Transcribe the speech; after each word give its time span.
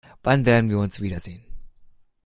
Wann 0.23 0.47
werden 0.47 0.67
wir 0.71 0.79
uns 0.79 0.99
wiedersehen? 0.99 1.45